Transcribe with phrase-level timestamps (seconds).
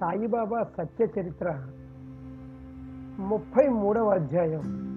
[0.00, 1.66] సాయిబాబా సత్య చరిత్ర
[3.18, 4.88] ముప్పై మూడవ అధ్యాయం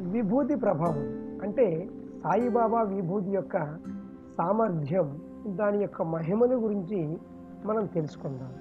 [0.00, 0.98] విభూతి ప్రభావం.
[1.42, 1.88] అంటే
[2.22, 3.58] సాయిబాబా విభూతి యొక్క
[4.38, 7.18] సామర్థ్యం దాని యొక్క మహిమల గురించి
[7.64, 8.52] మనం తెలుసుకుందాం.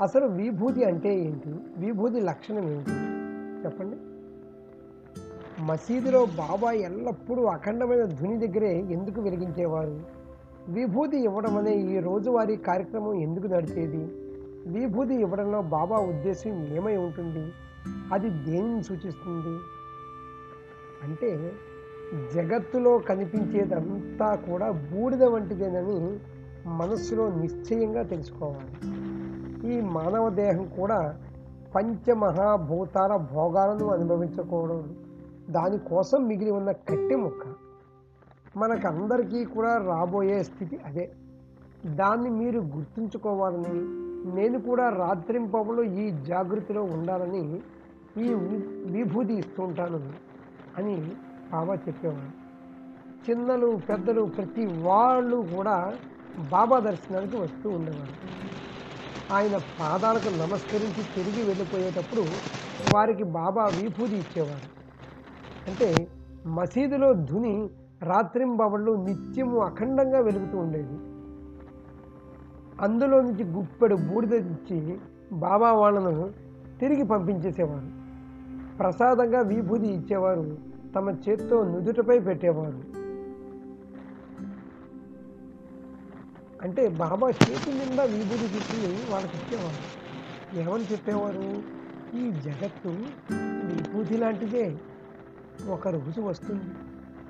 [0.00, 1.54] అసలు విభూతి అంటే ఏంటి?
[1.78, 2.90] విభూతి లక్షణం ఏంటి?
[3.64, 3.96] చెప్పండి.
[5.62, 10.00] మసీదులో బాబా ఎల్లప్పుడూ అఖండమైన ధ్వని దగ్గరే ఎందుకు వెలిగించేవారు?
[10.68, 14.21] విభూతి ఇవ్వడం అనే ఈ రోజువారీ కార్యక్రమం ఎందుకు నడిచేది?
[14.66, 17.52] విభూతి ఇవ్వడంలో బాబా ఉద్దేశం ఏమై ఉంటుంది?
[18.12, 19.58] అది దేనిని సూచిస్తుంది?
[21.02, 21.52] అంటే
[22.34, 26.20] జగత్తులో కనిపించేదంతా కూడా బూడిద వంటిదేనని
[26.66, 28.96] మనస్సులో నిశ్చయంగా తెలుసుకోవాలి.
[29.74, 31.20] ఈ మానవ దేహం కూడా
[31.74, 34.94] పంచమహాభూతాల భోగాలను అనుభవించకూడదు.
[35.50, 37.46] దానికోసం మిగిలి ఉన్న కట్టె ముక్క.
[38.56, 41.12] మనకందరికీ కూడా రాబోయే స్థితి అదే.
[41.86, 47.60] దాన్ని మీరు గుర్తుంచుకోవాలని నేను కూడా రాత్రింపవలో ఈ జాగృతిలో ఉండాలని
[48.16, 48.34] ఈ
[48.92, 50.12] విభూతి ఇస్తుంటాను
[50.78, 50.96] అని
[51.52, 52.42] బాబా చెప్పేవాడు
[53.30, 55.94] చిన్నలు పెద్దలు ప్రతి వాళ్ళు కూడా
[56.50, 58.32] బాబా దర్శనానికి వస్తూ ఉండేవారు.
[59.32, 62.26] ఆయన పాదాలకు నమస్కరించి తిరిగి వెళ్ళిపోయేటప్పుడు
[62.94, 64.82] వారికి బాబా విభూతి ఇచ్చేవారు.
[65.70, 66.08] అంటే
[66.46, 67.70] మసీదులో ధుని
[68.02, 71.11] రాత్రింబవళ్ళు నిత్యము అఖండంగా వెలుగుతూ ఉండేది.
[72.82, 74.98] అందులో నుంచి గుప్పెడు బూడిద ఇచ్చి
[75.32, 76.32] బాబా వాళ్ళను
[76.80, 78.02] తిరిగి పంపించేసేవారు.
[78.76, 80.58] ప్రసాదంగా విభూతి ఇచ్చేవారు
[80.96, 83.02] తమ చేత్తో నుదుటపై పెట్టేవారు.
[86.62, 90.02] అంటే బాబా చేతి నిండా విభూతి తీసుకుని వాళ్ళకి ఇచ్చేవారు.
[90.60, 91.62] ఏమని చెప్పేవారు?
[92.16, 92.88] ఈ జగత్తు
[93.32, 94.76] విభూతి లాంటిదే.
[95.68, 96.64] ఒక రోజు వస్తుంది.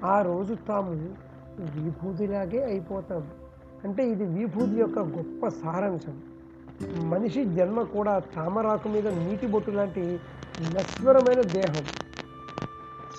[0.04, 1.14] ఆ రోజు తాము
[1.60, 3.41] విభూతిలాగే అయిపోతాం.
[3.84, 6.20] అంటే ఇది విభూతి యొక్క గొప్ప సారాంశం.
[7.08, 10.20] మనిషి జన్మ కూడా తామరాకు మీద నీటి బొట్టు లాంటి
[10.62, 11.84] నశ్వరమైన దేహం.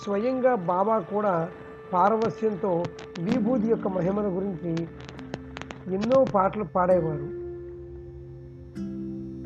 [0.03, 1.50] స్వయంగా బాబా కూడా
[1.94, 2.85] పారవస్యంతో
[3.19, 4.88] విభూతి యొక్క మహిమల గురించి
[5.96, 7.44] ఎన్నో పాటలు పాడేవారు.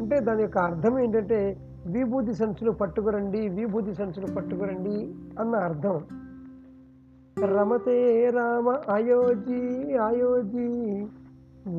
[0.02, 6.04] అంటే దాని యొక్క అర్థం ఏంటంటే విభూతి సంచులు పట్టుకురండి విభూతి సంచులు పట్టుకురండి అన్న అర్థం.
[7.46, 11.08] రమతే రామ అయోజీ అయోజీ.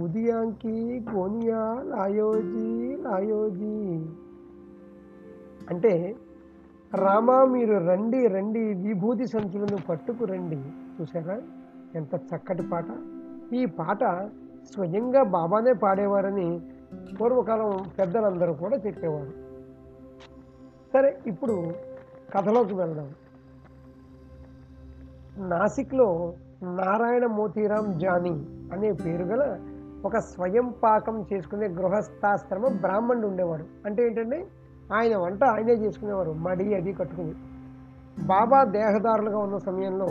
[0.02, 4.04] ఉదయాంకి గోనియాల్ అయోజీ అయోజీ.
[5.70, 6.16] అంటే
[6.94, 10.56] రామ మీరు రండి రండి విభూతి సంచులను పట్టుకు రండి
[11.00, 11.42] చూసారా
[11.94, 12.86] ఎంత చక్కటి పాట.
[13.52, 14.04] ఈ పాట
[14.74, 16.60] స్వయంగా బాబానే పాడేవారని
[17.20, 19.30] పూర్వకాలం పెద్దలందరూ కూడా చెప్పేవారు.
[20.92, 21.72] సరే ఇప్పుడు
[22.34, 23.10] కథలోకి వెళ్దాం.
[25.38, 26.32] నాసిక్లో
[26.62, 29.60] నారాయణ మోతీరాం జానీ అనే పేరు గల
[30.04, 33.64] ఒక స్వయం పాకం చేసుకునే గృహస్థాశ్రమ బ్రాహ్మణుడు ఉండేవాడు.
[33.86, 34.46] అంటే ఏంటంటే
[34.92, 36.32] ఆయన వంట ఆయనే చేసుకునేవారు.
[36.32, 37.34] మడి అది కట్టుకుని.
[38.18, 40.06] బాబా దేహదారులుగా ఉన్న సమయంలో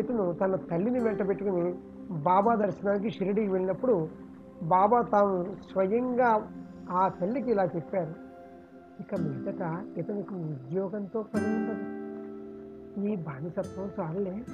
[0.00, 1.74] ఇతను తన తల్లిని వెంట పెట్టుకుని
[2.10, 4.08] బాబా దర్శనానికి షిరిడికి వెళ్ళినప్పుడు
[4.62, 6.50] బాబా తాము స్వయంగా
[6.90, 8.14] ఆ తల్లికి ఇలా చెప్పారు.
[9.00, 12.03] ఇక మీదట ఇతనికి ఉద్యోగంతో పని ఉండదు.
[12.98, 14.44] ఈ బానిసత్వం చాలే.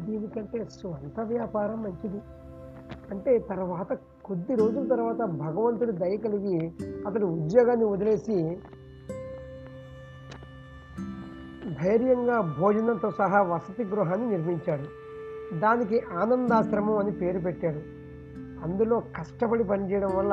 [0.00, 2.20] దీనికంటే స్వంత వ్యాపారం మంచిది.
[3.10, 6.72] అంటే తర్వాత కొద్ది రోజుల తర్వాత భగవంతుడి దయ కలిగి
[7.06, 8.58] అతడు ఉద్యోగాన్ని వదిలేసి
[11.82, 14.84] ధైర్యంగా భోజనంతో సహా వసతి గృహాన్ని నిర్మించాడు.
[15.58, 17.98] దానికి ఆనందాశ్రమం అని పేరు పెట్టాడు.
[18.64, 20.32] అందులో కష్టపడి పనిచేయడం వల్ల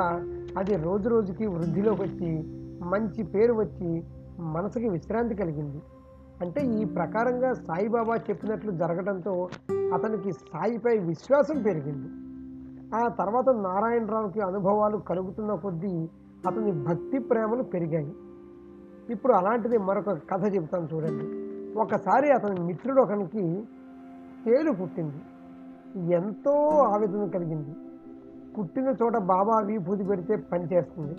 [0.58, 2.42] అది రోజు రోజుకి వృద్ధిలోకి వచ్చి
[2.82, 4.04] మంచి పేరు వచ్చి
[4.38, 5.82] మనసుకి విశ్రాంతి కలిగింది.
[6.40, 9.48] అంటే ఈ ప్రకారంగా సాయిబాబా చెప్పినట్లు జరగడంతో
[9.94, 12.08] అతనికి సాయిపై విశ్వాసం పెరిగింది.
[12.94, 16.08] ఆ తర్వాత నారాయణరావుకి అనుభవాలు కలుగుతున్న కొద్దీ
[16.46, 18.12] అతని భక్తి ప్రేమలు పెరిగాయి.
[19.10, 21.46] ఇప్పుడు అలాంటిది మరొక కథ చెబుతాను చూడండి.
[21.78, 23.68] ఒకసారి అతని మిత్రుడు ఒకనికి
[24.44, 25.20] తేలు పుట్టింది.
[26.14, 27.76] ఎంతో ఆవేదన కలిగింది.
[28.58, 31.14] పుట్టిన చోట బాబా విభూతి పెడితే పనిచేస్తుంది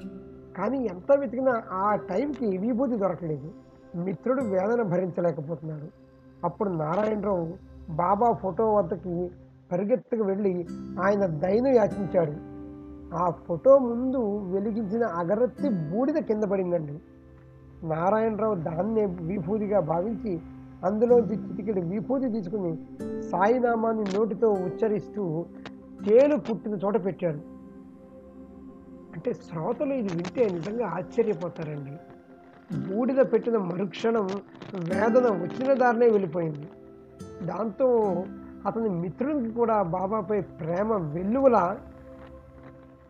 [0.58, 3.52] కానీ ఎంత వెతికినా ఆ టైంకి విభూతి దొరకలేదు.
[3.98, 5.88] మిత్రుడు వేదన భరించలేకపోతున్నాడు.
[6.44, 7.54] అప్పుడు నారాయణరావు
[7.90, 9.32] బాబా ఫోటో వద్దకి
[9.72, 10.68] పరిగెత్తుకు వెళ్ళి
[11.02, 12.58] ఆయన దయను యాచించాడు.
[13.16, 17.00] ఆ ఫోటో ముందు వెలిగించిన అగరత్తి బూడిద కింద పడిందండి.
[17.84, 20.42] నారాయణరావు దాన్నే విభూతిగా భావించి
[20.86, 22.78] అందులోంచి చిటికెడు విభూతి తీసుకుని
[23.22, 25.46] సాయినామాన్ని నోటితో ఉచ్చరిస్తూ
[26.08, 27.38] తేలు పుట్టిన చోట పెట్టాడు.
[29.16, 31.92] అంటే శ్రోతలు ఇది వింటే నిజంగా ఆశ్చర్యపోతారండి.
[32.72, 34.30] బూడిద పెట్టిన మరుక్షణం
[34.76, 36.68] వేదన వచ్చిన దారినే వెళ్ళిపోయింది.
[37.46, 37.88] దాంతో
[38.66, 41.78] అతని మిత్రునికి కూడా బాబాపై ప్రేమ వెల్లువల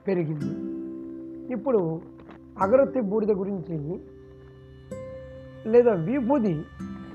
[0.07, 0.51] పెరిగింది.
[1.53, 2.01] ఇప్పుడు
[2.59, 3.99] అగరొత్తి బూడిద గురించి
[5.69, 6.65] లేదా విభూది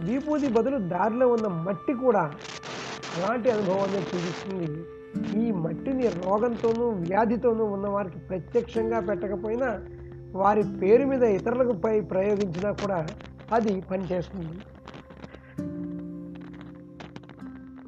[0.01, 2.33] విభూది బదులు దారిలో ఉన్న మట్టి కూడా
[3.17, 4.85] అలాంటి అనుభవాన్ని చూపిస్తుంది.
[5.43, 9.81] ఈ మట్టిని రోగంతోనూ వ్యాధితోనూ ఉన్నవారికి ప్రత్యక్షంగా పెట్టకపోయినా
[10.35, 13.07] వారి పేరు మీద ఇతరులకు పై ప్రయోగించినా కూడా
[13.53, 14.61] అది పనిచేస్తుంది.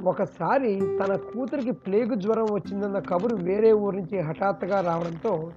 [0.03, 5.53] ఒకసారి తన కూతురికి ప్లేగు జ్వరం వచ్చిందన్న కబురు వేరే ఊరి నుంచి హఠాత్తుగా రావడంతో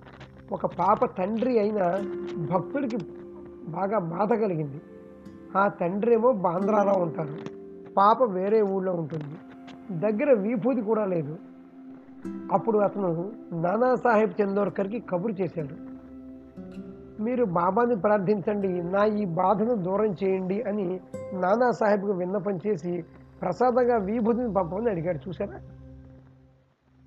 [0.51, 2.03] ఒక పాప తండ్రి అయిన
[2.37, 2.97] భక్తుడికి
[3.67, 4.81] బాగా బాధ కలిగింది.
[5.57, 7.37] ఆ తండ్రి ఏమో బాంద్రాలో ఉంటారు.
[7.97, 9.37] పాప వేరే ఊళ్ళో ఉంటుంది.
[9.99, 11.37] దగ్గర విభూతి కూడా లేదు.
[12.51, 15.86] అప్పుడు అతను నానాసాహెబ్ చందోర్కర్కి కబురు చేశాడు.
[17.19, 20.99] మీరు బాబాని ప్రార్థించండి నా ఈ బాధను దూరం చేయండి అని
[21.33, 23.05] నానాసాహెబ్కు విన్నపం చేసి
[23.41, 25.59] ప్రసాదంగా విభూతిని పంపమని అడిగాడు చూసారా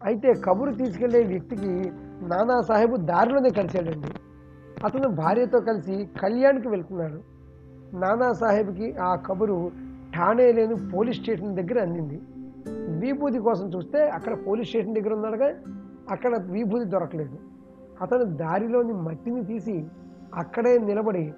[0.05, 1.93] అయితే కబురు తీసుకెళ్ళే వ్యక్తికి
[2.23, 4.11] నానాసాహెబ్ దారిలోనే కలిశాడండి.
[4.85, 7.21] అతను భార్యతో కలిసి కళ్యాణ్కి వెళ్తున్నాడు.
[7.97, 9.71] నానాసాహెబ్కి ఆ కబురు
[10.17, 12.21] ఠాణే లేని పోలీస్ స్టేషన్ దగ్గర అందింది.
[13.07, 15.55] విభూతి కోసం చూస్తే అక్కడ పోలీస్ స్టేషన్ దగ్గర ఉన్నాడుగా
[16.11, 17.39] అక్కడ విభూతి దొరకలేదు.
[18.01, 19.87] అతను దారిలోని మట్టిని తీసి
[20.35, 21.35] అక్కడే నిలబడి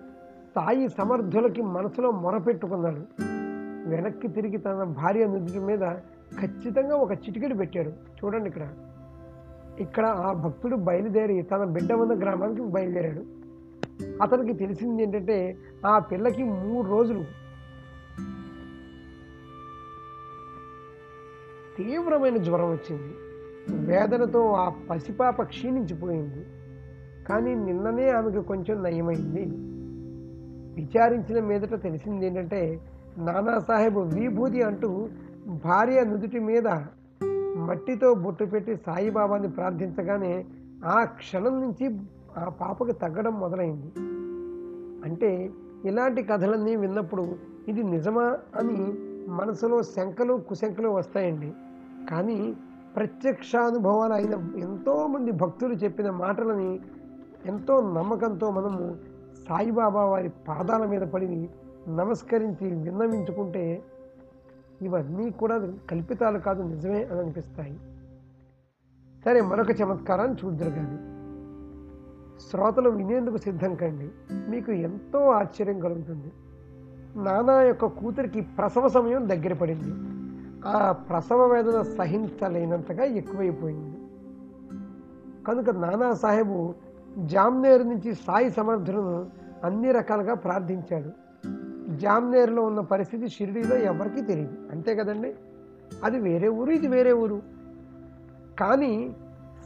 [0.54, 3.22] సాయి సమర్థులకి మనసులో మొరపెట్టుకున్నాడు.
[3.88, 5.78] వెనక్కి తిరిగి తన భార్య నుదుటి మీద
[6.40, 7.88] ఖచ్చితంగా ఒక చిటికెడు పెట్టాడు.
[7.90, 8.68] చూడండి ఇక్కడ.
[9.80, 13.22] ఇక్కడ ఆ భక్తుడు బయలుదేరి తన బిడ్డ ఉన్న గ్రామానికి బయలుదేరాడు.
[14.22, 17.24] అతనికి తెలిసింది ఏంటంటే ఆ పిల్లకి మూడు రోజులు
[21.76, 23.31] తీవ్రమైన జ్వరం వచ్చింది.
[23.70, 26.46] వేదనతో ఆ పసిపాప క్షీణించిపోయింది.
[27.28, 29.72] కానీ నిన్ననే ఆమెకు కొంచెం నయమైంది.
[30.74, 32.80] విచారించిన మీదట తెలిసింది ఏంటంటే
[33.18, 35.08] నానాసాహెబ్ విభూతి అంటూ
[35.64, 36.68] భార్య నుదుటి మీద
[37.56, 40.44] మట్టితో బొట్టు పెట్టి సాయిబాబాని ప్రార్థించగానే
[40.84, 41.98] ఆ క్షణం నుంచి
[42.38, 43.92] ఆ పాపకు తగ్గడం మొదలైంది.
[45.04, 45.50] అంటే
[45.84, 47.36] ఇలాంటి కథలన్నీ విన్నప్పుడు
[47.68, 48.94] ఇది నిజమా అని
[49.28, 51.52] మనసులో శంకలు కుశంకలు వస్తాయండి.
[52.10, 52.54] కానీ
[52.96, 56.80] ప్రత్యక్షానుభవాలు అయిన ఎంతోమంది భక్తులు చెప్పిన మాటలని
[57.46, 58.96] ఎంతో నమ్మకంతో మనము
[59.48, 61.50] సాయిబాబా వారి పాదాల మీద పడి
[61.88, 63.82] నమస్కరించి విన్నవించుకుంటే
[64.82, 67.80] ఇవన్నీ కూడా కల్పితాలు కాదు నిజమే అని అనిపిస్తాయి.
[69.24, 70.98] సరే మరొక చమత్కారాన్ని చూద్దరు కానీ
[72.50, 74.10] శ్రోతలు వినేందుకు సిద్ధం కండి.
[74.32, 76.32] మీకు ఎంతో ఆశ్చర్యం కలుగుతుంది.
[77.16, 80.11] నానా యొక్క కూతురికి ప్రసవ సమయం దగ్గర పడింది.
[80.66, 83.96] ఆ ప్రసవ వేదన సహించలేనంతగా ఎక్కువైపోయింది.
[85.44, 86.74] కనుక నానా సాహెబు
[87.18, 89.26] జామ్నేర్ నుంచి సాయి సమర్థులను
[89.64, 91.22] అన్ని రకాలుగా ప్రార్థించాడు.
[91.96, 95.34] జామ్నేర్లో ఉన్న పరిస్థితి షిరిడీలో ఎవరికీ తెలియదు అంతే కదండి?
[96.04, 97.42] అది వేరే ఊరు ఇది వేరే ఊరు.
[98.60, 99.16] కానీ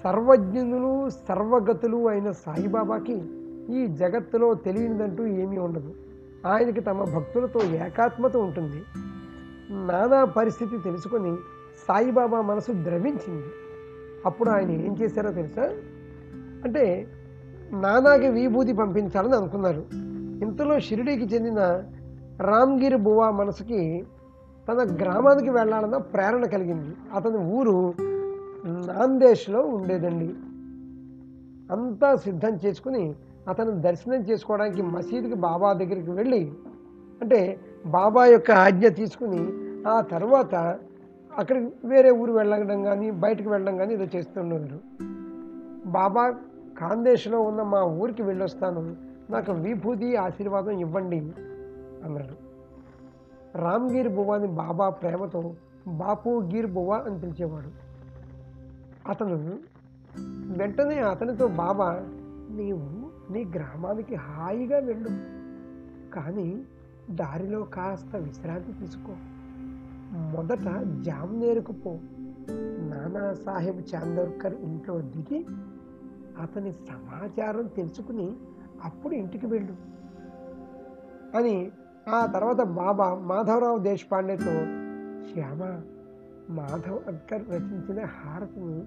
[0.05, 3.23] సర్వజ్ఞులు సర్వగతులు అయిన సాయిబాబాకి
[3.71, 5.95] ఈ జగత్తులో తెలియనిదంటూ ఏమీ ఉండదు.
[6.47, 8.83] ఆయనకి తమ భక్తులతో ఏకాత్మత ఉంటుంది.
[9.71, 11.37] నానా పరిస్థితి తెలుసుకొని
[11.89, 13.47] సాయిబాబా మనసు ద్రవించింది.
[14.27, 15.63] అప్పుడు ఆయన ఏం చేశారో తెలుసా?
[16.65, 17.07] అంటే
[17.73, 19.85] నానాకి విభూతి పంపించాలని అనుకున్నారు.
[20.45, 21.85] ఇంతలో షిరిడీకి చెందిన
[22.41, 24.07] రామ్గిరి బువా మనసుకి
[24.69, 26.97] తన గ్రామానికి వెళ్ళాలన్న ప్రేరణ కలిగింది.
[27.15, 27.95] అతని ఊరు
[28.67, 30.35] నాందేశ్లో ఉండేదండి.
[31.73, 33.15] అంతా సిద్ధం చేసుకుని
[33.49, 36.53] అతను దర్శనం చేసుకోవడానికి మసీదుకి బాబా దగ్గరికి వెళ్ళి
[37.21, 39.43] అంటే బాబా యొక్క ఆజ్ఞ తీసుకుని
[39.89, 40.79] ఆ తర్వాత
[41.39, 44.81] అక్కడికి వేరే ఊరు వెళ్ళడం కానీ బయటకు వెళ్ళడం కానీ ఏదో చేస్తుండేవారు
[45.87, 46.35] బాబా
[46.79, 48.97] కాందేశ్లో ఉన్న మా ఊరికి వెళ్ళొస్తాను
[49.31, 51.19] నాకు విభూతి ఆశీర్వాదం ఇవ్వండి
[52.05, 52.37] అన్నారు.
[53.59, 55.55] రామ్గీర్ బువాని బాబా ప్రేమతో
[55.89, 57.71] బాపు గీర్ బువా అని పిలిచేవాడు.
[59.09, 59.59] అతను
[60.57, 61.91] వెంటనే అతనితో బాబా
[62.51, 65.09] నీవు నీ గ్రామానికి హాయిగా వెళ్ళు.
[66.15, 66.63] కానీ
[67.11, 69.13] దారిలో కాస్త విశ్రాంతి తీసుకో.
[70.13, 71.99] మొదట జామ్నేరుకు పో.
[72.91, 75.47] నానా సాహెబ్ చాందోర్కర్ ఇంట్లో దిగి
[76.43, 78.33] అతని సమాచారం తెలుసుకుని
[78.85, 79.77] అప్పుడు ఇంటికి వెళ్ళు
[81.37, 81.71] అని
[82.09, 84.65] ఆ తర్వాత బాబా మాధవరావు దేశపాండేతో
[85.33, 85.81] శ్యామ
[86.51, 88.87] మాధవ్ అక్కర్ రచించిన హారతిని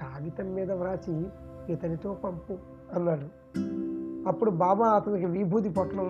[0.00, 1.26] కాగితం మీద వ్రాసి
[1.68, 2.58] ఇతనితో పంపు
[2.94, 3.58] అన్నాడు.
[4.28, 6.08] అప్పుడు బాబా అతనికి విభూతి పొట్లం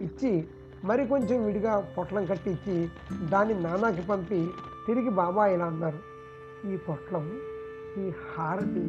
[0.00, 0.46] ఇచ్చి
[0.84, 2.88] మరి కొంచెం విడిగా పొట్లం కట్టించి
[3.28, 4.48] దాన్ని నానాకి పంపి
[4.86, 5.98] తిరిగి బాబా ఇలా అన్నారు
[6.68, 7.38] ఈ పొట్లం
[7.98, 8.82] ఈ హారతి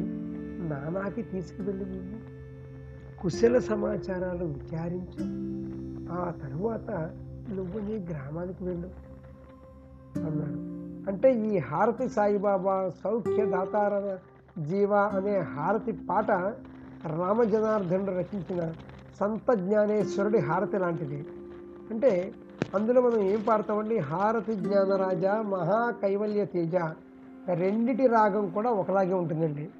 [0.62, 2.16] నానాకి తీసుకువెళ్ళి
[3.20, 5.24] కుశల సమాచారాలు విచారించు.
[6.12, 6.90] ఆ తరువాత
[7.50, 8.90] నువ్వు నీ గ్రామానికి వెళ్ళు
[10.26, 10.80] అన్నాడు.
[11.10, 14.18] అంటే ఈ హారతి సాయిబాబా సౌఖ్య దాతార
[14.62, 16.30] జీవ అనే హారతి పాట
[17.06, 18.72] రామజనార్దనుడు రచించిన
[19.20, 21.26] సంత జ్ఞానేశ్వరుడి హారతి లాంటిది.
[21.90, 22.34] అంటే
[22.74, 23.98] అందులో మనం ఏం పాడతామండి?
[23.98, 26.74] హారతి జ్ఞానరాజ మహా కైవల్య తేజ
[27.54, 29.70] రెండిటి రాగం కూడా ఒకలాగే ఉంటుందండి.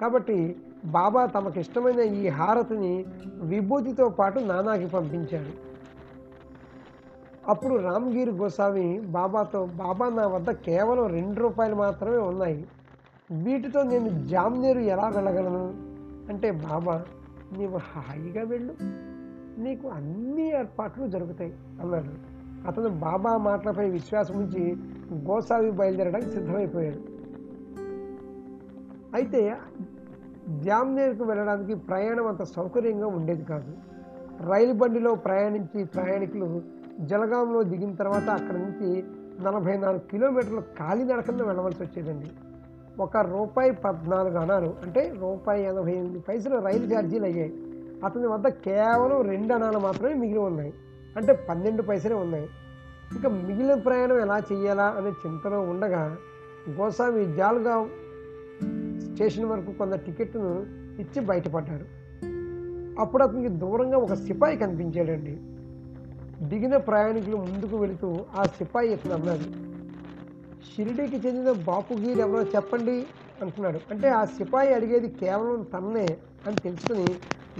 [0.00, 3.04] కాబట్టి బాబా తమకు ఇష్టమైన ఈ హారతిని
[3.40, 5.66] విభూతితో పాటు నానాకి పంపించారు
[7.48, 12.66] అప్పుడు రామ్గీర్ గోస్వామి బాబాతో బాబా నా వద్ద కేవలం రెండు రూపాయలు మాత్రమే ఉన్నాయి.
[13.30, 15.68] వీటితో నేను జామ్నేరు ఎలా వెళ్ళగలను?
[16.28, 17.04] అంటే బాబా
[17.58, 18.74] నీవు హాయిగా వెళ్ళు.
[19.58, 21.54] నీకు అన్ని ఏర్పాట్లు జరుగుతాయి.
[21.80, 22.36] అన్నాడు.
[22.68, 24.76] అతను బాబా మాటలపై విశ్వాసం ఉంచి
[25.24, 27.16] గోస్వామి బయలుదేరడానికి సిద్ధమైపోయాడు.
[29.14, 29.56] అయితే
[30.58, 33.72] జామ్నేర్కు వెళ్ళడానికి ప్రయాణం అంత సౌకర్యంగా ఉండేది కాదు.
[34.48, 36.62] రైలు బండిలో ప్రయాణించి ప్రయాణికులు
[37.00, 39.04] జలగాంలో దిగిన తర్వాత అక్కడి నుంచి
[39.44, 42.30] నలభై నాలుగు కిలోమీటర్లు కాలినడకన వెళ్ళవలసి వచ్చేదండి.
[43.02, 47.65] ఒక రూపాయి పద్నాలుగు అణాలు అంటే రూపాయి ఎనభై ఎనిమిది పైసలు రైలు ఛార్జీలు అయ్యాయి.
[48.04, 50.74] అతని వద్ద కేవలం రెండు అణాలు మాత్రమే మిగిలి ఉన్నాయి.
[51.16, 52.48] అంటే పన్నెండు పైసలే ఉన్నాయి.
[53.12, 56.16] ఇంకా మిగిలిన ప్రయాణం ఎలా చేయాలా అనే చింతలో ఉండగా
[56.70, 57.88] గోస్వామి జాల్గావ్
[59.00, 60.66] స్టేషన్ వరకు కొంత టికెట్ను
[61.00, 61.84] ఇచ్చి బయటపడ్డాడు.
[63.00, 65.38] అప్పుడు అతనికి దూరంగా ఒక సిపాయి కనిపించాడండి.
[66.48, 69.66] దిగిన ప్రయాణికులు ముందుకు వెళుతూ ఆ సిపాయి ఇతను అన్నాడు
[70.62, 73.06] షిరిడీకి చెందిన బాపుగీర్ ఎవరో చెప్పండి
[73.42, 73.80] అంటున్నాడు.
[73.90, 77.06] అంటే ఆ సిపాయి అడిగేది కేవలం తన్నే అని తెలుసుకుని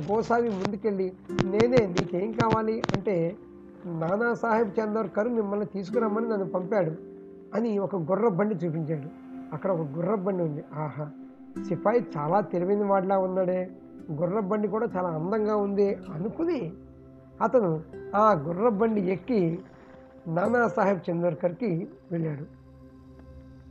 [0.00, 1.12] గోసావి ముందుకెళ్ళి
[1.44, 2.82] నేనే నీకేం కావాలి?
[2.94, 3.36] అంటే
[3.86, 6.92] నానాసాహెబ్ చందోర్కర్ మిమ్మల్ని తీసుకురమ్మని నన్ను పంపాడు
[7.54, 9.08] అని ఒక గుర్ర బండి చూపించాడు.
[9.52, 10.64] అక్కడ ఒక గుర్ర బండి ఉంది.
[10.74, 11.10] ఆహా
[11.68, 13.70] సిపాయి చాలా తెలివైన వాడిలా ఉన్నాడే.
[14.12, 16.72] గుర్ర బండి కూడా చాలా అందంగా ఉంది అనుకుని
[17.42, 17.82] అతను
[18.16, 19.58] ఆ గుర్ర బండి ఎక్కి
[20.28, 22.42] నానాసాహెబ్ చందోర్కర్కి వెళ్ళాడు.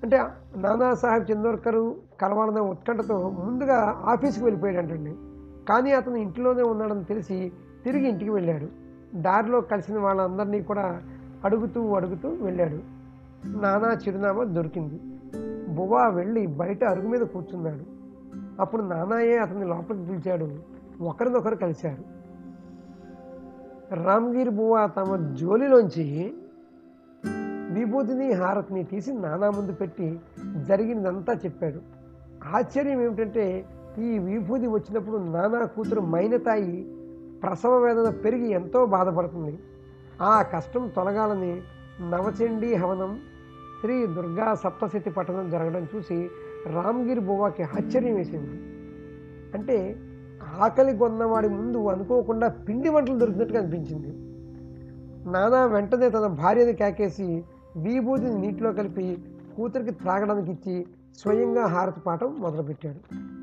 [0.03, 0.23] అంటే
[0.57, 5.15] నానాసాహెబ్ చందోర్కర్ కలవాలన్న ఉత్కంఠతో ముందుగా ఆఫీస్కి వెళ్ళిపోయాడంటండి.
[5.69, 7.51] కానీ అతను ఇంట్లోనే ఉన్నాడని తెలిసి
[7.83, 8.67] తిరిగి ఇంటికి వెళ్ళాడు.
[9.15, 11.01] దారిలో కలిసిన వాళ్ళందరినీ కూడా
[11.43, 12.79] అడుగుతూ అడుగుతూ వెళ్ళాడు.
[13.47, 14.99] నానా చిరునామా దొరికింది.
[15.75, 17.83] బువా వెళ్ళి బయట అరుగు మీద కూర్చున్నాడు.
[18.61, 20.59] అప్పుడు నానాయే అతన్ని లోపలికి పిలిచాడు.
[21.01, 22.15] ఒకరినొకరు కలిశారు.
[23.95, 26.33] రామ్గిరి బువా తమ జోలిలోంచి
[27.71, 30.19] విభూతిని హారతిని తీసి నానా ముందు పెట్టి
[30.67, 31.79] జరిగిందంతా చెప్పాడు.
[32.55, 33.65] ఆశ్చర్యం ఏమిటంటే
[33.99, 36.83] ఈ విభూతి వచ్చినప్పుడు నానా కూతురు మైనతాయి
[37.43, 39.59] ప్రసవ వేదన పెరిగి ఎంతో బాధపడుతుంది.
[40.21, 41.61] ఆ కష్టం తొలగాలని
[42.01, 43.19] నవచండీ హవనం
[43.81, 46.29] శ్రీ దుర్గా సప్తశతి పఠనం జరగడం చూసి
[46.65, 48.55] రామ్గిరి బువ్వాకి ఆశ్చర్యం వేసింది.
[49.57, 49.99] అంటే
[50.59, 54.11] ఆకలి కొన్నవాడి ముందు అనుకోకుండా పిండి వంటలు దొరికినట్టుగా అనిపించింది.
[55.31, 57.43] నానా వెంటనే తన భార్యని కేకేసి
[57.77, 59.23] విభూతిని నీటిలో కలిపి
[59.57, 60.87] కూతురికి త్రాగడానికి ఇచ్చి
[61.17, 63.34] స్వయంగా హారతి పాఠం మొదలుపెట్టాడు.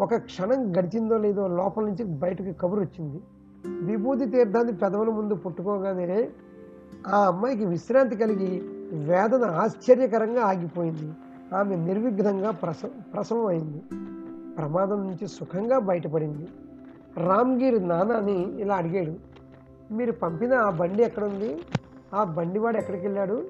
[0.00, 3.20] ఒక క్షణం గడిచిందో లేదో లోపల నుంచి బయటకు కబురు వచ్చింది.
[3.66, 6.28] విభూతి తీర్థాన్ని పెదవుల ముందు పుట్టుకోగానే
[7.06, 8.60] ఆ అమ్మాయికి విశ్రాంతి కలిగి
[8.98, 11.12] వేదన ఆశ్చర్యకరంగా ఆగిపోయింది.
[11.54, 12.82] ఆమె నిర్విఘ్నంగా ప్రస
[13.14, 13.82] ప్రసవం అయింది
[14.56, 16.48] ప్రమాదం నుంచి సుఖంగా బయటపడింది.
[17.16, 19.14] రామ్గిరి నానాని ఇలా అడిగాడు
[19.94, 21.62] మీరు పంపిన ఆ బండి ఎక్కడుంది?
[22.14, 23.42] ఆ బండివాడు ఎక్కడికి వెళ్ళాడు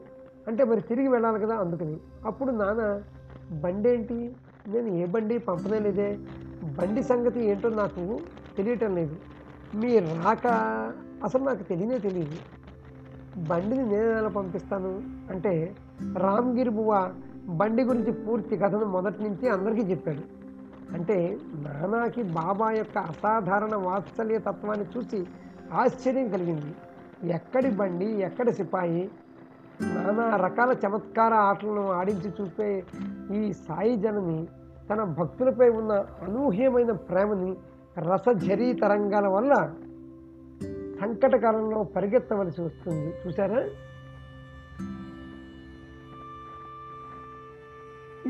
[0.48, 1.96] అంటే మరి తిరిగి వెళ్ళాలి కదా అందుకని.
[2.26, 3.00] అప్పుడు నాన్న
[3.60, 4.36] బండి ఏంటి
[4.68, 6.18] నేను ఏ బండి పంపనే లేదే.
[6.62, 8.20] బండి సంగతి ఏంటో నాకు
[8.56, 9.16] తెలియటం లేదు.
[9.74, 10.46] మీ రాక
[11.24, 12.36] అసలు నాకు తెలియనే తెలియదు.
[13.48, 15.02] బండిని నేను ఎలా పంపిస్తాను?
[15.30, 15.76] అంటే
[16.16, 17.14] రామ్గిరి బువ్వ
[17.48, 20.38] బండి గురించి పూర్తి కథను మొదటి నుంచి అందరికీ చెప్పాడు.
[20.94, 25.26] అంటే నానాకి బాబా యొక్క అసాధారణ వాత్సల్య తత్వాన్ని చూసి
[25.72, 26.74] ఆశ్చర్యం కలిగింది.
[27.32, 29.10] ఎక్కడి బండి ఎక్కడి సిపాయి?
[29.82, 32.84] నానా రకాల చమత్కార ఆటలను ఆడించి చూపే
[33.34, 34.48] ఈ సాయి జనని
[34.90, 35.92] తన భక్తులపై ఉన్న
[36.22, 37.56] అనూహ్యమైన ప్రేమని
[37.98, 39.74] రసఝరీ తరంగాల వల్ల
[41.00, 43.14] సంకటకాలంలో పరిగెత్తవలసి వస్తుంది.
[43.26, 43.60] చూసారా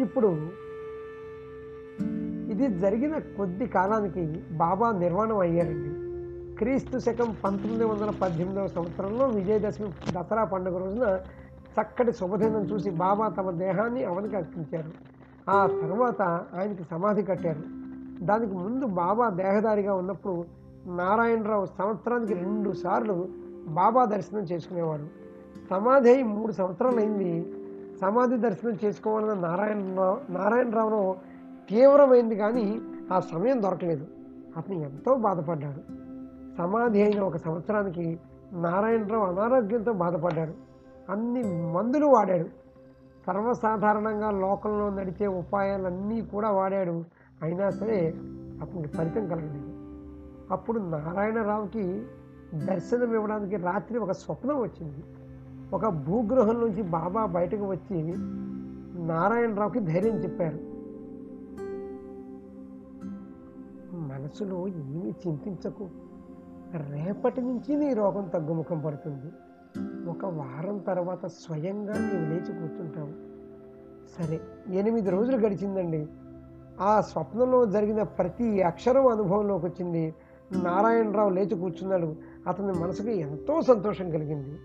[0.00, 0.30] ఇప్పుడు
[2.52, 5.90] ఇది జరిగిన కొద్ది కాలానికి బాబా నిర్మాణం అయ్యారండి.
[6.58, 11.20] క్రీస్తు శకం పంతొమ్మిది వందల పద్దెనిమిదవ సంవత్సరంలో విజయదశమి దసరా పండుగ రోజున
[11.76, 15.17] చక్కటి శుభదినం చూసి బాబా తమ దేహాన్ని అవనికి అర్పించారు.
[15.48, 16.22] ఆ తర్వాత
[16.54, 17.62] ఆయనకి సమాధి కట్టారు.
[18.24, 20.44] దానికి ముందు బాబా దేహదారిగా ఉన్నప్పుడు
[20.86, 23.28] నారాయణరావు సంవత్సరానికి రెండు సార్లు
[23.68, 25.04] బాబా దర్శనం చేసుకునేవాడు
[25.70, 27.52] సమాధి అయి మూడు సంవత్సరాలు అయింది.
[28.00, 31.16] సమాధి దర్శనం చేసుకోవాలన్న నారాయణరావు నారాయణరావులో
[31.70, 32.80] తీవ్రమైంది కానీ
[33.12, 34.06] ఆ సమయం దొరకలేదు.
[34.56, 35.80] అతను ఎంతో బాధపడ్డాడు.
[36.58, 38.20] సమాధి అయిన ఒక సంవత్సరానికి
[38.52, 40.52] నారాయణరావు అనారోగ్యంతో బాధపడ్డాడు.
[41.12, 42.67] అన్ని మందులు వాడాడు.
[43.28, 47.04] సర్వసాధారణంగా లోకంలో నడిచే ఉపాయాలన్నీ కూడా వాడాడు.
[47.42, 48.14] అయినా సరే
[48.62, 49.72] అతనికి ఫలితం కలగలేదు.
[50.50, 52.02] అప్పుడు నారాయణరావుకి
[52.54, 55.04] దర్శనం ఇవ్వడానికి రాత్రి ఒక స్వప్నం వచ్చింది.
[55.72, 58.14] ఒక భూగ్రహం నుంచి బాబా బయటకు వచ్చి
[59.06, 60.58] నారాయణరావుకి ధైర్యం చెప్పారు.
[63.96, 65.88] మనసులో ఏమీ చింతించకు.
[66.90, 69.32] రేపటి నుంచి నీ రోగం తగ్గుముఖం పడుతుంది.
[70.08, 73.28] ఒక వారం తర్వాత స్వయంగా నీవు లేచి కూర్చుంటావు.
[74.18, 76.06] సరే ఎనిమిది రోజులు గడిచిందండి.
[76.80, 80.14] ఆ స్వప్నంలో జరిగిన ప్రతి అక్షరం అనుభవంలోకి వచ్చింది.
[80.52, 82.16] నారాయణరావు లేచి కూర్చున్నాడు.
[82.46, 84.58] అతని మనసుకు ఎంతో సంతోషం కలిగింది.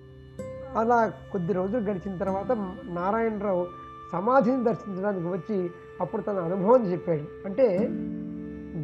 [0.78, 2.52] అలా కొద్ది రోజులు గడిచిన తర్వాత
[2.84, 3.68] నారాయణరావు
[4.12, 5.70] సమాధిని దర్శించడానికి వచ్చి
[6.02, 7.48] అప్పుడు తన అనుభవం చెప్పాడు.
[7.48, 7.88] అంటే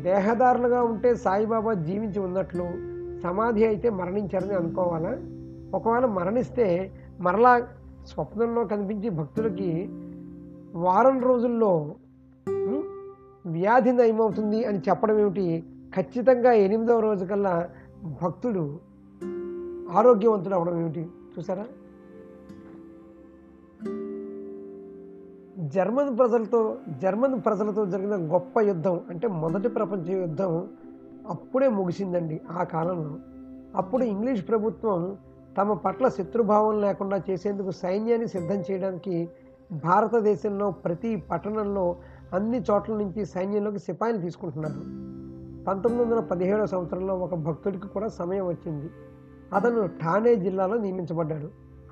[0.01, 2.63] దేహదారులుగా ఉంటే సాయిబాబా జీవించి ఉన్నట్లు
[3.19, 5.17] సమాధి అయితే మరణించారని అనుకోవాలా?
[5.73, 7.67] ఒకవేళ మరణిస్తే మరలా
[8.05, 9.89] స్వప్నంలో కనిపించి భక్తులకి
[10.75, 11.95] వారం రోజుల్లో
[13.45, 15.63] వ్యాధి నయమవుతుంది అని చెప్పడం ఏమిటి?
[15.95, 17.69] ఖచ్చితంగా ఎనిమిదవ రోజు కల్లా
[18.23, 18.79] భక్తుడు
[19.91, 21.07] ఆరోగ్యవంతుడు అవడం ఏమిటి?
[21.37, 21.65] చూసారా
[25.59, 30.67] జర్మన్ ప్రజలతో జర్మన్ ప్రజలతో జరిగిన గొప్ప యుద్ధం అంటే మొదటి ప్రపంచ యుద్ధం
[31.27, 33.15] అప్పుడే ముగిసిందండి ఆ కాలంలో.
[33.75, 35.17] అప్పుడు ఇంగ్లీష్ ప్రభుత్వం
[35.57, 39.29] తమ పట్ల శత్రుభావం లేకుండా చేసేందుకు సైన్యాన్ని సిద్ధం చేయడానికి
[39.71, 41.95] భారతదేశంలో ప్రతి పట్టణంలో
[42.33, 45.09] అన్ని చోట్ల నుంచి సైన్యంలోకి సిపాయిలు తీసుకుంటున్నారు.
[45.63, 48.89] పంతొమ్మిది వందల పదిహేడవ సంవత్సరంలో ఒక భక్తుడికి కూడా సమయం వచ్చింది.
[49.53, 51.49] అతను ఠానే జిల్లాలో నియమించబడ్డాడు.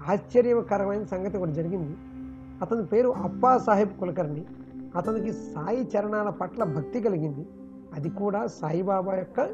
[0.08, 1.98] ఆశ్చర్యకరమైన సంగతి ఒకటి జరిగింది.
[2.62, 4.46] అతని పేరు అప్పా సాహెబ్ కులకర్ణి.
[4.96, 7.48] అతనికి సాయి చరణాల పట్ల భక్తి కలిగింది.
[7.94, 9.50] అది కూడా సాయిబాబా యొక్క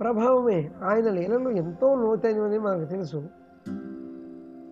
[0.00, 0.70] ప్రభావమే.
[0.84, 3.28] ఆయన లీలలు ఎంతో లోతైనవని మనకు తెలుసు.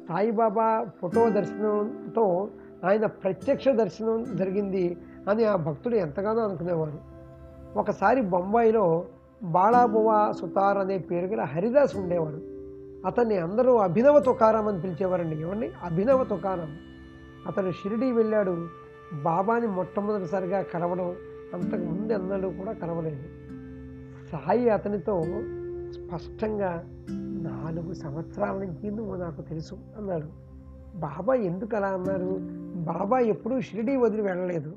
[0.09, 2.49] సాయిబాబా ఫోటో దర్శనంతో
[2.85, 4.97] ఆయన ప్రత్యక్ష దర్శనం జరిగింది
[5.31, 7.15] అని ఆ భక్తుడు ఎంతగానో అనుకునేవారు.
[7.79, 9.05] ఒకసారి బొంబాయిలో
[9.43, 12.55] బాళాబువా సుతార్ అనే పేరు గల హరిదాస్ ఉండేవాడు
[13.07, 15.43] అతన్ని అందరూ అభినవ తుకారాం అని పిలిచేవారండి.
[15.43, 15.73] ఏమండి?
[15.83, 16.77] అభినవ తుకారాం.
[17.47, 18.67] అతను షిరిడి వెళ్ళాడు.
[19.23, 21.17] బాబాని మొట్టమొదటిసారిగా కలవడం
[21.55, 23.44] అంతకు ముందు ఎన్నడూ కూడా కలవలేదు.
[24.35, 25.23] సాయి అతనితో
[25.91, 26.85] స్పష్టంగా
[27.21, 30.27] నాలుగు సంవత్సరాల నుంచి నువ్వు నాకు తెలుసు అన్నాడు.
[30.99, 32.39] బాబా ఎందుకు అలా అన్నారు?
[32.75, 34.77] బాబా ఎప్పుడూ షిరిడీ వదిలి వెళ్ళలేదు.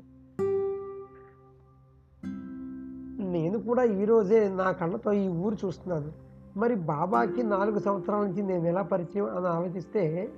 [3.30, 6.12] నేను కూడా ఈరోజే నా కళ్ళతో ఈ ఊరు చూస్తున్నాను.
[6.56, 10.32] మరి బాబాకి నాలుగు సంవత్సరాల నుంచి నేను ఎలా పరిచయం అని ఆలోచిస్తే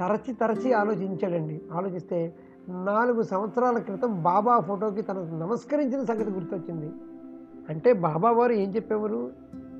[0.00, 1.62] తరచి తరచి ఆలోచించాడండి.
[1.72, 2.36] ఆలోచిస్తే
[2.68, 6.90] నాలుగు సంవత్సరాల క్రితం బాబా ఫోటోకి తనకు నమస్కరించిన సంగతి గుర్తొచ్చింది.
[7.68, 9.32] అంటే బాబా వారు ఏం చెప్పేవారు?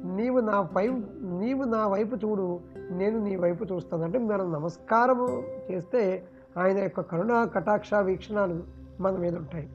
[0.05, 4.05] నీవు నా వైపు నీవు నా వైపు చూడు నేను నీ వైపు చూస్తాను.
[4.05, 6.25] అంటే మనం నమస్కారం చేస్తే
[6.59, 8.63] ఆయన యొక్క కరుణ కటాక్ష వీక్షణాలు
[9.01, 9.71] మన మీద ఉంటాయి.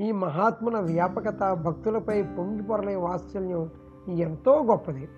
[0.00, 3.70] ఈ మహాత్ముల వ్యాపకత భక్తులపై పొంగి పొరలే వాత్సల్యం
[4.08, 5.08] ఎంతో గొప్పది.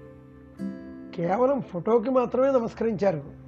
[1.14, 3.39] కేవలం ఫోటోకి మాత్రమే నమస్కరించారు.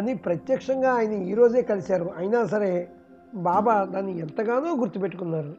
[0.00, 2.10] అని ప్రత్యక్షంగా ఆయన ఈరోజే కలిశారు.
[2.16, 2.88] అయినా సరే
[3.34, 5.54] బాబా దాన్ని ఎంతగానో గుర్తుపెట్టుకున్నారు.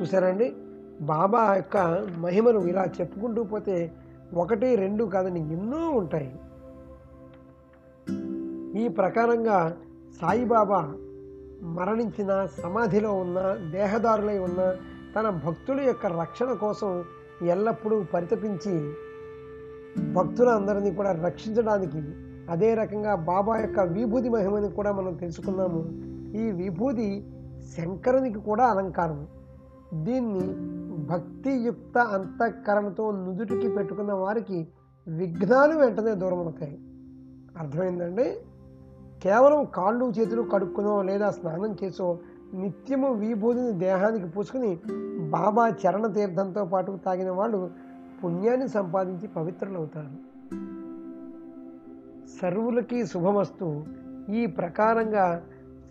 [0.00, 0.54] చూసారండి
[1.00, 1.76] బాబా యొక్క
[2.18, 3.92] మహిమను ఇలా చెప్పుకుంటూ పోతే
[4.34, 6.30] ఒకటి రెండు కాదని ఎన్నో ఉంటాయి.
[8.82, 9.76] ఈ ప్రకారంగా
[10.20, 10.80] సాయిబాబా
[11.62, 13.38] మరణించిన సమాధిలో ఉన్న
[13.70, 14.74] దేహదారులై ఉన్న
[15.16, 17.04] తన భక్తుల యొక్క రక్షణ కోసం
[17.42, 18.74] ఎల్లప్పుడూ పరితపించి
[20.12, 22.00] భక్తులందరినీ కూడా రక్షించడానికి
[22.50, 25.80] అదే రకంగా బాబా యొక్క విభూతి మహిమని కూడా మనం తెలుసుకున్నాము.
[26.36, 27.26] ఈ విభూతి
[27.76, 29.26] శంకరునికి కూడా అలంకారం.
[29.94, 30.54] దీన్ని
[31.06, 34.68] భక్తియుక్త అంతఃకరణతో నుదుటికి పెట్టుకున్న వారికి
[35.08, 36.78] విఘ్నాలు వెంటనే దూరం అవుతాయి
[37.58, 38.36] అర్థమైందండి?
[39.22, 42.18] కేవలం కాళ్ళు చేతులు కడుక్కునో లేదా స్నానం చేసో
[42.54, 44.80] నిత్యము విభూతిని దేహానికి పూసుకుని
[45.30, 47.70] బాబా చరణ తీర్థంతో పాటు తాగిన వాళ్ళు
[48.24, 50.25] పుణ్యాన్ని సంపాదించి పవిత్రులవుతారు.
[52.42, 53.84] సర్వులకి శుభమస్తు.
[54.30, 55.42] ఈ ప్రకారంగా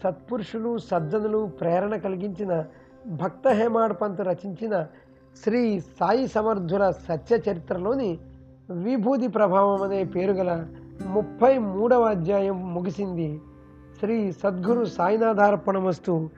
[0.04, 2.66] సత్పురుషులు సజ్జనులు ప్రేరణ కలిగించిన
[3.08, 4.88] భక్త హేమాడ్ పంత్ రచించిన
[5.44, 8.20] శ్రీ సాయి సమర్థుల సత్య చరిత్రలోని
[8.70, 10.66] విభూతి ప్రభావం అనే పేరు గల
[11.06, 13.42] ముప్పై మూడవ అధ్యాయం ముగిసింది.
[14.00, 16.30] శ్రీ సద్గురు సాయినాథార్పణమస్తు.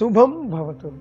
[0.00, 0.92] శుభం భవతు.